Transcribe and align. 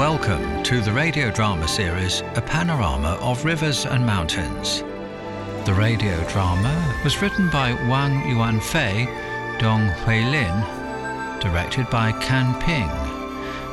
Welcome 0.00 0.62
to 0.62 0.80
the 0.80 0.92
radio 0.92 1.30
drama 1.30 1.68
series 1.68 2.22
A 2.34 2.40
Panorama 2.40 3.18
of 3.20 3.44
Rivers 3.44 3.84
and 3.84 4.06
Mountains. 4.06 4.78
The 5.66 5.74
radio 5.74 6.26
drama 6.30 6.98
was 7.04 7.20
written 7.20 7.50
by 7.50 7.74
Wang 7.86 8.22
Yuanfei, 8.22 9.58
Dong 9.58 9.90
Huilin, 10.06 11.40
directed 11.42 11.90
by 11.90 12.12
Kan 12.12 12.58
Ping. 12.62 12.88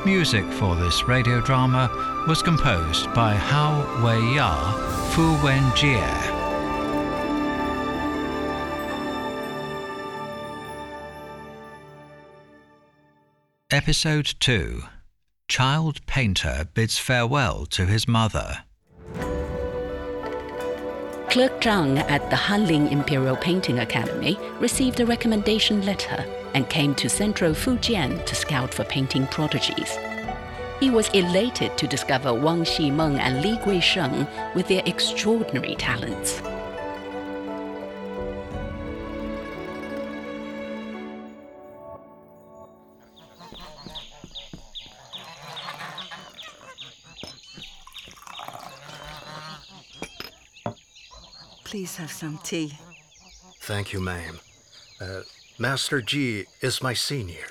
Music 0.06 0.44
for 0.52 0.76
this 0.76 1.02
radio 1.04 1.40
drama 1.40 1.88
was 2.28 2.44
composed 2.44 3.06
by 3.14 3.34
Hao 3.34 4.04
Wei 4.04 4.36
Ya, 4.36 4.74
Fu 5.12 5.32
Wen 5.42 5.64
Jie. 5.78 6.04
Episode 13.72 14.36
2 14.42 14.84
Child 15.48 16.06
Painter 16.06 16.68
bids 16.74 16.98
farewell 16.98 17.66
to 17.68 17.86
his 17.86 18.06
mother. 18.06 18.64
Clerk 21.30 21.62
Zhang 21.62 22.00
at 22.10 22.30
the 22.30 22.36
Hanlin 22.36 22.92
Imperial 22.92 23.38
Painting 23.38 23.80
Academy 23.80 24.38
received 24.60 25.00
a 25.00 25.06
recommendation 25.06 25.86
letter 25.86 26.26
and 26.54 26.70
came 26.70 26.94
to 26.96 27.08
Central 27.08 27.54
Fujian 27.54 28.26
to 28.26 28.36
scout 28.36 28.74
for 28.74 28.84
painting 28.84 29.26
prodigies. 29.28 29.98
He 30.82 30.90
was 30.90 31.08
elated 31.10 31.78
to 31.78 31.88
discover 31.88 32.34
Wang 32.34 32.64
Ximeng 32.64 33.18
and 33.18 33.42
Li 33.42 33.58
Guisheng 33.58 34.28
with 34.54 34.68
their 34.68 34.84
extraordinary 34.86 35.76
talents. 35.76 36.42
Please 51.68 51.98
have 51.98 52.12
some 52.12 52.40
tea. 52.44 52.78
Thank 53.60 53.92
you, 53.92 54.00
ma'am. 54.00 54.40
Uh, 55.02 55.24
Master 55.60 56.02
Ji 56.02 56.46
is 56.62 56.82
my 56.82 56.94
senior. 56.94 57.48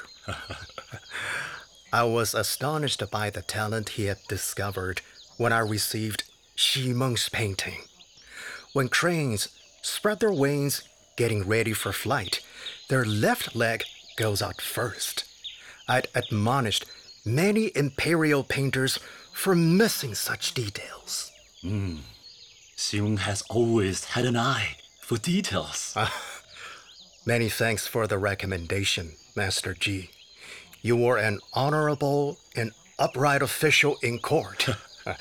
I 1.93 2.05
was 2.05 2.33
astonished 2.33 3.03
by 3.11 3.29
the 3.29 3.43
talent 3.43 3.91
he 3.91 4.07
had 4.07 4.17
discovered 4.27 5.03
when 5.37 5.53
I 5.53 5.59
received 5.59 6.25
Xi 6.55 6.95
Meng's 6.95 7.29
painting. 7.29 7.83
When 8.73 8.89
cranes 8.89 9.49
spread 9.83 10.21
their 10.21 10.33
wings 10.33 10.83
getting 11.17 11.47
ready 11.47 11.75
for 11.75 11.93
flight, 11.93 12.41
their 12.89 13.05
left 13.05 13.55
leg 13.55 13.85
goes 14.17 14.41
out 14.41 14.63
first. 14.63 15.27
I'd 15.87 16.09
admonished 16.15 16.87
many 17.27 17.71
imperial 17.77 18.45
painters 18.45 18.99
for 19.35 19.55
missing 19.55 20.15
such 20.15 20.55
details. 20.55 21.31
Xiong 22.77 23.21
has 23.21 23.43
always 23.49 24.05
had 24.05 24.25
an 24.27 24.37
eye 24.37 24.77
for 25.01 25.17
details. 25.19 25.95
Ah, 25.99 26.13
many 27.25 27.49
thanks 27.49 27.87
for 27.87 28.07
the 28.07 28.19
recommendation, 28.19 29.13
Master 29.35 29.75
Ji. 29.75 30.11
You 30.83 30.97
were 30.97 31.17
an 31.19 31.41
honorable 31.53 32.39
and 32.55 32.73
upright 32.99 33.43
official 33.43 33.97
in 34.03 34.19
court. 34.19 34.69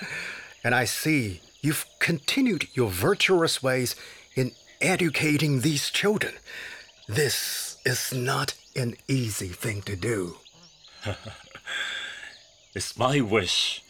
and 0.64 0.76
I 0.76 0.86
see 0.86 1.42
you've 1.62 1.86
continued 2.00 2.68
your 2.74 2.90
virtuous 2.90 3.64
ways 3.64 3.96
in 4.36 4.52
educating 4.82 5.62
these 5.62 5.90
children. 5.90 6.36
This 7.08 7.78
is 7.86 8.14
not 8.14 8.54
an 8.76 8.98
easy 9.08 9.50
thing 9.50 9.82
to 9.84 9.96
do. 9.96 10.38
It's 12.76 12.98
my 12.98 13.22
wish 13.22 13.82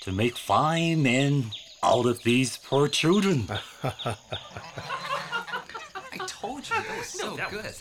to 0.00 0.12
make 0.12 0.38
fine 0.38 1.02
men 1.02 1.50
out 1.82 2.06
of 2.06 2.22
these 2.22 2.56
poor 2.58 2.88
children. 2.88 3.46
I 3.82 4.16
told 6.26 6.68
you 6.68 6.76
that 6.76 6.98
was 6.98 7.06
so 7.06 7.36
good. 7.50 7.64
Hey, 7.64 7.74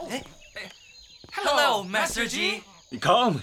oh. 0.00 0.08
hey. 0.08 0.22
Hello, 1.32 1.84
Master 1.84 2.26
Ji. 2.26 2.62
Come 3.00 3.42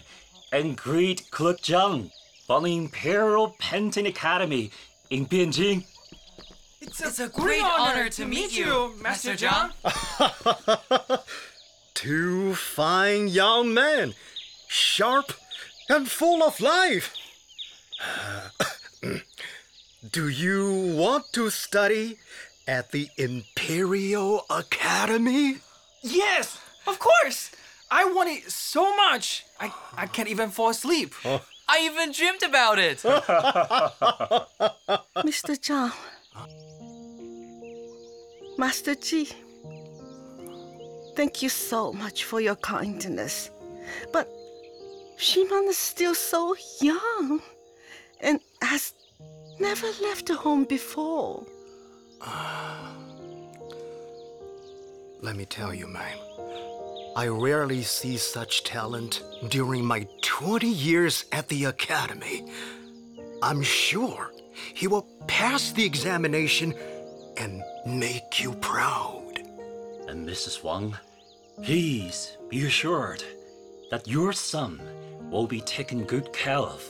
and 0.51 0.77
greet 0.77 1.29
Clerk 1.31 1.61
Zhang 1.61 2.11
from 2.45 2.63
the 2.63 2.75
Imperial 2.75 3.55
Painting 3.59 4.07
Academy 4.07 4.71
in 5.09 5.25
Bianjing. 5.25 5.85
It's 6.81 7.19
a, 7.19 7.29
great 7.29 7.63
honor 7.63 8.09
to 8.09 8.25
meet 8.25 8.55
you, 8.57 8.93
Master 9.01 9.33
Zhang. 9.33 9.71
Two 11.93 12.55
fine 12.55 13.29
young 13.29 13.73
men, 13.73 14.13
sharp 14.67 15.31
and 15.89 16.09
full 16.09 16.43
of 16.43 16.59
life. 16.59 17.15
Do 20.11 20.27
you 20.29 20.95
want 20.95 21.25
to 21.33 21.49
study 21.49 22.17
at 22.67 22.91
the 22.91 23.09
Imperial 23.17 24.45
Academy? 24.49 25.57
Yes, 26.01 26.59
of 26.87 26.99
course. 26.99 27.51
I 27.91 28.05
want 28.05 28.29
it 28.29 28.49
so 28.51 28.95
much. 28.95 29.45
I, 29.59 29.73
I 29.95 30.07
can't 30.07 30.29
even 30.29 30.49
fall 30.49 30.69
asleep. 30.69 31.13
I 31.67 31.85
even 31.85 32.11
dreamed 32.11 32.43
about 32.43 32.79
it. 32.79 32.97
Mr. 35.23 35.55
Zhang. 35.59 35.91
Master 38.57 38.95
Ji. 38.95 39.29
Thank 41.15 41.41
you 41.41 41.49
so 41.49 41.93
much 41.93 42.23
for 42.23 42.41
your 42.41 42.55
kindness. 42.55 43.51
But 44.11 44.27
Ximeng 45.17 45.69
is 45.69 45.77
still 45.77 46.15
so 46.15 46.55
young 46.81 47.41
and 48.23 48.39
has 48.61 48.93
never 49.59 49.87
left 50.01 50.29
a 50.29 50.35
home 50.35 50.63
before. 50.63 51.45
Ah. 52.21 52.95
Let 55.21 55.35
me 55.35 55.45
tell 55.45 55.73
you, 55.73 55.87
ma'am. 55.87 56.17
I 57.15 57.27
rarely 57.27 57.83
see 57.83 58.17
such 58.17 58.63
talent 58.63 59.21
during 59.49 59.85
my 59.85 60.07
20 60.21 60.67
years 60.67 61.25
at 61.31 61.47
the 61.47 61.65
academy. 61.65 62.45
I'm 63.43 63.61
sure 63.61 64.31
he 64.73 64.87
will 64.87 65.07
pass 65.27 65.71
the 65.71 65.85
examination 65.85 66.73
and 67.37 67.61
make 67.85 68.41
you 68.41 68.53
proud. 68.53 69.39
And 70.07 70.27
Mrs. 70.27 70.63
Wang, 70.63 70.95
please 71.63 72.37
be 72.49 72.65
assured 72.65 73.23
that 73.91 74.07
your 74.07 74.33
son 74.33 74.81
will 75.29 75.47
be 75.47 75.61
taken 75.61 76.03
good 76.05 76.33
care 76.33 76.57
of. 76.57 76.83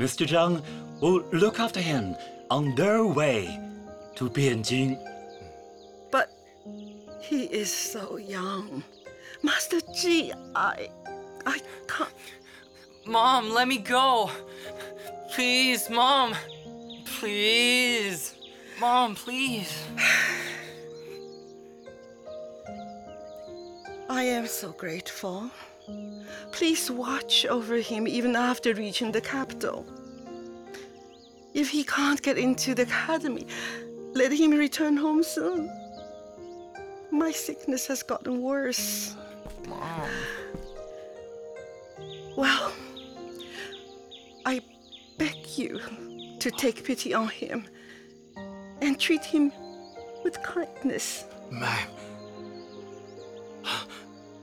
Mr. 0.00 0.26
Zhang 0.26 0.62
will 1.02 1.22
look 1.30 1.60
after 1.60 1.78
him 1.78 2.16
on 2.50 2.74
their 2.74 3.04
way 3.04 3.60
to 4.14 4.30
Beijing. 4.30 4.96
But 6.10 6.32
he 7.20 7.44
is 7.44 7.70
so 7.70 8.16
young. 8.16 8.82
Master 9.42 9.80
Ji, 9.94 10.32
I. 10.54 10.88
I 11.44 11.60
can't. 11.86 12.14
Mom, 13.04 13.50
let 13.50 13.68
me 13.68 13.76
go. 13.76 14.30
Please, 15.34 15.90
Mom. 15.90 16.34
Please. 17.04 18.36
Mom, 18.80 19.14
please. 19.14 19.84
I 24.08 24.22
am 24.22 24.46
so 24.46 24.72
grateful. 24.72 25.50
Please 26.60 26.90
watch 26.90 27.46
over 27.46 27.76
him 27.76 28.06
even 28.06 28.36
after 28.36 28.74
reaching 28.74 29.12
the 29.12 29.20
capital. 29.22 29.86
If 31.54 31.70
he 31.70 31.84
can't 31.84 32.20
get 32.20 32.36
into 32.36 32.74
the 32.74 32.82
academy, 32.82 33.46
let 34.12 34.30
him 34.30 34.50
return 34.50 34.98
home 34.98 35.22
soon. 35.22 35.72
My 37.10 37.30
sickness 37.30 37.86
has 37.86 38.02
gotten 38.02 38.42
worse. 38.42 39.16
Mom. 39.66 40.10
Well, 42.36 42.72
I 44.44 44.60
beg 45.16 45.38
you 45.56 45.80
to 46.40 46.50
take 46.50 46.84
pity 46.84 47.14
on 47.14 47.28
him 47.28 47.66
and 48.82 49.00
treat 49.00 49.24
him 49.24 49.50
with 50.24 50.42
kindness. 50.42 51.24
Ma'am. 51.50 51.88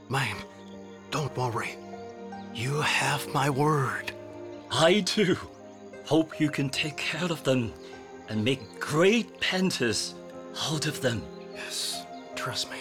Ma'am, 0.10 0.38
don't 1.12 1.38
worry. 1.38 1.78
You 2.58 2.82
have 2.82 3.32
my 3.36 3.52
word. 3.52 4.12
I 4.72 5.02
too 5.02 5.38
hope 6.06 6.40
you 6.40 6.50
can 6.50 6.72
take 6.72 6.98
care 6.98 7.32
of 7.32 7.44
them 7.44 7.72
and 8.30 8.44
make 8.44 8.80
great 8.80 9.40
painters 9.40 10.16
out 10.64 10.88
of 10.88 11.00
them. 11.00 11.22
Yes, 11.54 12.04
trust 12.36 12.72
me. 12.72 12.80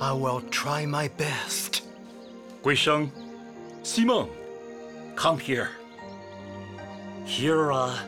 I 0.00 0.12
will 0.12 0.40
try 0.52 0.86
my 0.86 1.08
best. 1.08 1.82
Guisheng, 2.62 3.10
Ximeng, 3.82 4.30
come 5.16 5.40
here. 5.40 5.70
Here 7.24 7.72
are 7.72 7.98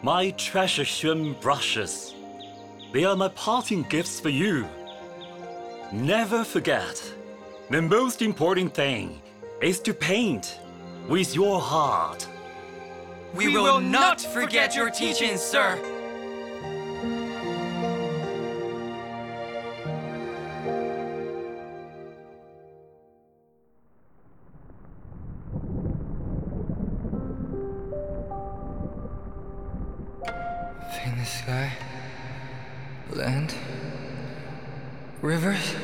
my 0.00 0.30
treasure 0.30 0.84
Xuan 0.84 1.38
brushes. 1.42 2.14
They 2.94 3.04
are 3.04 3.16
my 3.16 3.28
parting 3.28 3.82
gifts 3.82 4.18
for 4.18 4.30
you. 4.30 4.66
Never 5.92 6.42
forget, 6.42 6.96
the 7.68 7.82
most 7.82 8.22
important 8.22 8.72
thing 8.72 9.20
is 9.60 9.80
to 9.80 9.92
paint 9.92 10.60
with 11.08 11.34
your 11.34 11.60
heart. 11.60 12.26
We, 13.34 13.48
will, 13.48 13.80
not 13.80 14.20
forget 14.20 14.74
your 14.74 14.90
teachings, 14.90 15.40
sir. 15.40 15.78
In 31.04 31.18
the 31.18 31.24
sky, 31.24 31.72
land, 33.10 33.54
rivers, 35.22 35.74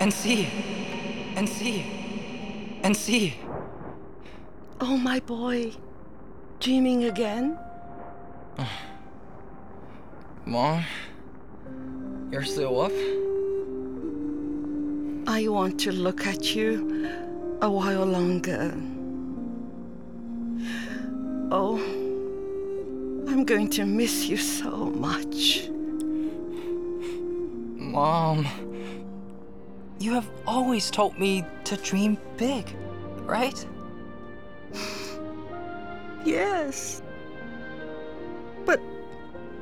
and 0.00 0.12
sea, 0.12 0.48
and 1.36 1.48
sea, 1.48 2.03
and 2.84 2.94
see. 2.94 3.34
Oh, 4.80 4.96
my 4.96 5.18
boy. 5.20 5.72
Dreaming 6.60 7.04
again? 7.04 7.58
Mom, 10.44 10.84
you're 12.30 12.44
still 12.44 12.82
up? 12.82 12.92
I 15.26 15.48
want 15.48 15.80
to 15.80 15.92
look 15.92 16.26
at 16.26 16.54
you 16.54 17.08
a 17.62 17.70
while 17.70 18.04
longer. 18.04 18.74
Oh, 21.50 21.78
I'm 23.26 23.44
going 23.44 23.70
to 23.70 23.86
miss 23.86 24.26
you 24.26 24.36
so 24.36 24.90
much. 24.90 25.70
Mom, 27.78 28.46
you 29.98 30.12
have 30.12 30.28
always 30.46 30.90
told 30.90 31.18
me 31.18 31.44
to 31.64 31.76
dream 31.76 32.18
big, 32.36 32.74
right? 33.22 33.66
Yes. 36.24 37.02
But 38.64 38.80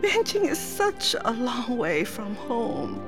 Beijing 0.00 0.48
is 0.48 0.60
such 0.60 1.16
a 1.24 1.32
long 1.32 1.76
way 1.76 2.04
from 2.04 2.36
home. 2.36 3.02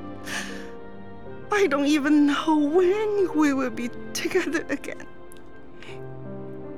I 1.53 1.65
don't 1.67 1.85
even 1.85 2.25
know 2.25 2.57
when 2.57 3.33
we 3.33 3.53
will 3.53 3.69
be 3.69 3.89
together 4.11 4.65
again. 4.67 5.07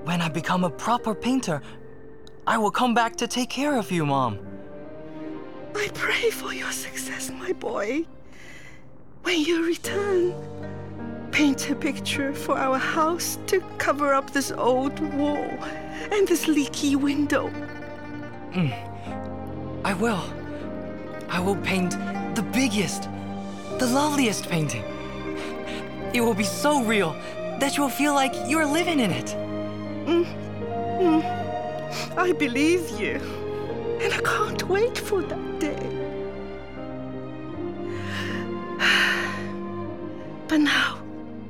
When 0.04 0.22
I 0.22 0.30
become 0.30 0.64
a 0.64 0.70
proper 0.70 1.16
painter, 1.16 1.64
I 2.46 2.60
will 2.60 2.72
come 2.72 2.94
back 2.94 3.16
to 3.18 3.28
take 3.28 3.50
care 3.50 3.76
of 3.76 3.92
you, 3.92 4.06
Mom. 4.06 4.38
I 5.76 5.90
pray 5.96 6.30
for 6.30 6.54
your 6.54 6.72
success, 6.72 7.32
my 7.32 7.54
boy. 7.54 8.06
When 9.28 9.42
you 9.42 9.66
return, 9.66 10.34
paint 11.32 11.70
a 11.70 11.76
picture 11.76 12.34
for 12.34 12.58
our 12.58 12.78
house 12.78 13.38
to 13.48 13.60
cover 13.78 14.14
up 14.14 14.32
this 14.32 14.54
old 14.54 14.98
wall 15.16 15.50
and 16.14 16.26
this 16.26 16.48
leaky 16.48 16.96
window. 16.96 17.50
Mm. 18.52 18.72
I 19.84 19.94
will. 19.96 20.24
I 21.28 21.42
will 21.42 21.58
paint 21.58 21.92
the 22.36 22.42
biggest, 22.54 23.10
the 23.80 23.88
loveliest 23.88 24.48
painting. 24.48 24.86
It 26.14 26.22
will 26.22 26.34
be 26.34 26.46
so 26.46 26.82
real 26.82 27.12
that 27.60 27.76
you 27.76 27.84
will 27.84 27.90
feel 27.90 28.14
like 28.14 28.34
you're 28.48 28.66
living 28.66 29.02
in 29.02 29.12
it. 29.12 29.36
Mm. 30.06 30.26
Mm. 31.02 32.18
I 32.18 32.32
believe 32.32 32.90
you, 32.92 33.16
and 34.00 34.14
I 34.14 34.22
can't 34.22 34.64
wait 34.70 34.98
for 34.98 35.22
that 35.22 35.60
day. 35.60 36.07
But 40.58 40.64
now, 40.64 40.98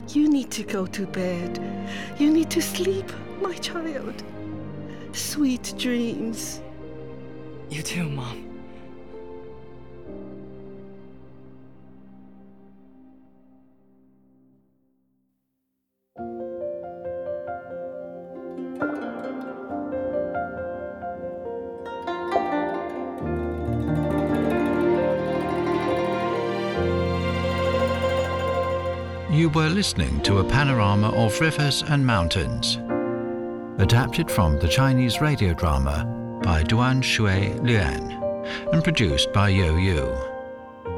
you 0.10 0.28
need 0.28 0.52
to 0.52 0.64
go 0.64 0.86
to 0.86 1.08
bed. 1.08 1.62
You 2.20 2.30
need 2.30 2.50
to 2.50 2.62
sleep, 2.62 3.10
my 3.42 3.54
child. 3.54 4.22
Sweet 5.14 5.74
dreams. 5.78 6.60
You 7.70 7.84
too, 7.84 8.10
Mom. 8.10 8.47
You 29.38 29.50
were 29.50 29.70
listening 29.70 30.20
to 30.22 30.40
a 30.40 30.44
panorama 30.44 31.10
of 31.10 31.40
rivers 31.40 31.84
and 31.84 32.04
mountains. 32.04 32.80
Adapted 33.80 34.32
from 34.32 34.58
the 34.58 34.68
Chinese 34.68 35.22
radio 35.22 35.54
drama 35.54 36.40
by 36.42 36.64
Duan 36.64 37.04
Shui 37.04 37.52
Lian 37.62 38.14
and 38.74 38.84
produced 38.84 39.32
by 39.34 39.50
Yo 39.50 39.78
Yu. 39.78 40.08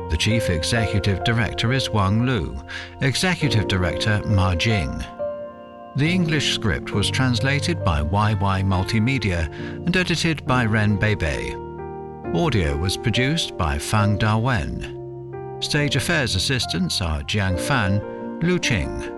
The 0.10 0.16
Chief 0.18 0.50
Executive 0.50 1.22
Director 1.26 1.74
is 1.74 1.90
Wang 1.90 2.26
Lu, 2.26 2.56
Executive 3.02 3.68
Director 3.68 4.22
Ma 4.26 4.56
Jing. 4.56 5.04
The 5.98 6.10
English 6.10 6.54
script 6.54 6.92
was 6.92 7.10
translated 7.10 7.84
by 7.84 8.04
YY 8.04 8.64
Multimedia 8.64 9.54
and 9.86 9.98
edited 9.98 10.46
by 10.46 10.64
Ren 10.64 10.96
Bebe. 10.96 11.56
Audio 12.34 12.78
was 12.78 12.96
produced 12.96 13.58
by 13.58 13.78
Fang 13.78 14.18
Dawen. 14.18 14.96
Stage 15.62 15.98
affairs 15.98 16.36
assistants 16.36 17.02
are 17.02 17.22
Jiang 17.24 17.60
Fan, 17.60 18.02
Lu 18.42 18.58
Qing. 18.58 19.12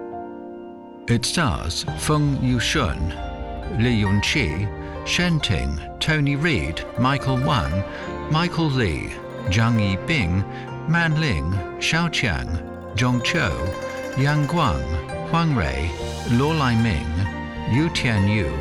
It 1.08 1.26
stars 1.26 1.84
Feng 2.00 2.38
Yushun, 2.38 3.00
Li 3.78 4.02
Yunqi, 4.02 4.68
Shen 5.06 5.40
Ting, 5.40 5.80
Tony 6.00 6.36
Reed, 6.36 6.84
Michael 6.98 7.38
Wang, 7.38 7.84
Michael 8.32 8.72
Lee, 8.72 9.12
Zhang 9.50 9.78
Yibing, 9.78 10.44
Man 10.90 11.22
Ling, 11.22 11.52
Xiao 11.78 12.10
Qiang, 12.10 12.50
Zhong 12.96 13.24
Chou, 13.24 13.52
Yang 14.20 14.48
Guang, 14.48 15.30
Huang 15.30 15.56
Rei, 15.56 15.92
Luo 16.30 16.58
Lai 16.58 16.76
Ming, 16.82 17.76
Yu 17.76 17.90
Tianyu, 17.90 18.52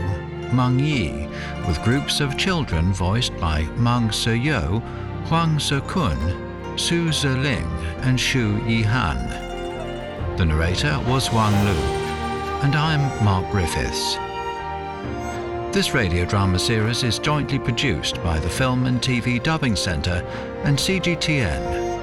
Meng 0.53 0.79
Yi, 0.79 1.27
with 1.67 1.83
groups 1.85 2.21
of 2.21 2.37
children 2.37 2.93
voiced 2.93 3.35
by 3.39 3.63
Meng 3.79 4.13
Se-yo, 4.13 4.81
Huang 5.29 5.59
Se-kun, 5.59 6.19
Su 6.77 7.09
Zeling, 7.09 7.71
and 8.03 8.21
Shu 8.21 8.59
Yihan. 8.61 9.50
The 10.41 10.47
narrator 10.47 10.99
was 11.07 11.31
Wang 11.31 11.53
Lu, 11.67 11.79
and 12.63 12.75
I'm 12.75 13.23
Mark 13.23 13.51
Griffiths. 13.51 14.15
This 15.71 15.93
radio 15.93 16.25
drama 16.25 16.59
series 16.59 17.03
is 17.03 17.19
jointly 17.19 17.59
produced 17.59 18.15
by 18.23 18.39
the 18.39 18.49
Film 18.49 18.87
and 18.87 19.03
TV 19.03 19.43
Dubbing 19.43 19.77
Centre 19.77 20.25
and 20.65 20.79
CGTN 20.79 22.00